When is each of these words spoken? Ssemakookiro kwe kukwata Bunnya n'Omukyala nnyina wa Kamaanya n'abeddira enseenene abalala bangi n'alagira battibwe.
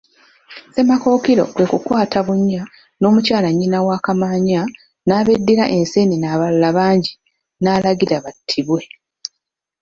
Ssemakookiro 0.69 1.43
kwe 1.53 1.65
kukwata 1.71 2.17
Bunnya 2.25 2.63
n'Omukyala 2.99 3.49
nnyina 3.51 3.79
wa 3.87 3.97
Kamaanya 4.05 4.61
n'abeddira 5.07 5.65
enseenene 5.77 6.25
abalala 6.33 6.69
bangi 6.77 7.13
n'alagira 7.61 8.17
battibwe. 8.25 8.81